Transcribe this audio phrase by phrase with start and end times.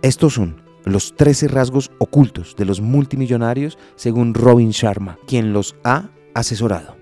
[0.00, 6.08] Estos son los 13 rasgos ocultos de los multimillonarios según Robin Sharma, quien los ha
[6.34, 6.96] asesorado.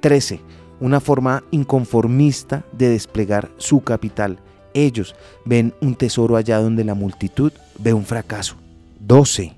[0.00, 0.40] 13.
[0.80, 4.38] Una forma inconformista de desplegar su capital.
[4.72, 5.14] Ellos
[5.44, 8.56] ven un tesoro allá donde la multitud ve un fracaso.
[9.00, 9.54] 12.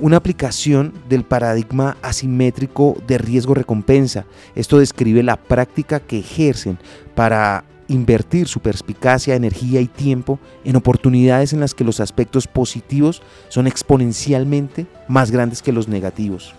[0.00, 4.26] Una aplicación del paradigma asimétrico de riesgo-recompensa.
[4.56, 6.78] Esto describe la práctica que ejercen
[7.14, 13.22] para invertir su perspicacia, energía y tiempo en oportunidades en las que los aspectos positivos
[13.48, 16.54] son exponencialmente más grandes que los negativos.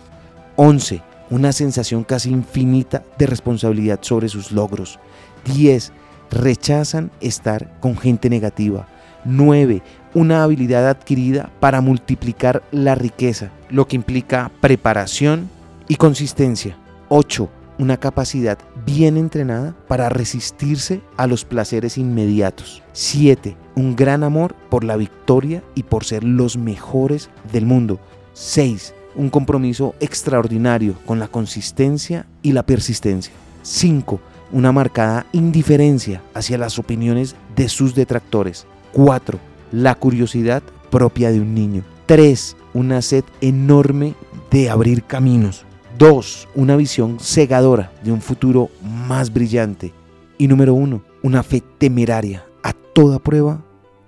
[0.56, 1.02] 11.
[1.30, 4.98] Una sensación casi infinita de responsabilidad sobre sus logros.
[5.44, 5.92] 10.
[6.30, 8.88] Rechazan estar con gente negativa.
[9.24, 9.82] 9.
[10.14, 15.50] Una habilidad adquirida para multiplicar la riqueza, lo que implica preparación
[15.86, 16.76] y consistencia.
[17.08, 22.82] 8 una capacidad bien entrenada para resistirse a los placeres inmediatos.
[22.92, 23.56] 7.
[23.76, 28.00] Un gran amor por la victoria y por ser los mejores del mundo.
[28.34, 28.94] 6.
[29.14, 33.32] Un compromiso extraordinario con la consistencia y la persistencia.
[33.62, 34.20] 5.
[34.50, 38.66] Una marcada indiferencia hacia las opiniones de sus detractores.
[38.92, 39.38] 4.
[39.72, 41.84] La curiosidad propia de un niño.
[42.06, 42.56] 3.
[42.74, 44.14] Una sed enorme
[44.50, 45.64] de abrir caminos.
[45.98, 46.48] 2.
[46.54, 49.92] Una visión cegadora de un futuro más brillante.
[50.38, 51.02] Y número 1.
[51.22, 53.64] Una fe temeraria a toda prueba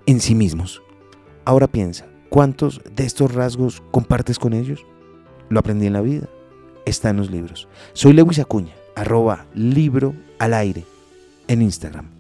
[0.07, 0.81] en sí mismos.
[1.45, 4.87] Ahora piensa, ¿cuántos de estos rasgos compartes con ellos?
[5.49, 6.29] Lo aprendí en la vida.
[6.87, 7.69] Está en los libros.
[7.93, 10.85] Soy Lewis Acuña, arroba libro al aire
[11.49, 12.20] en Instagram.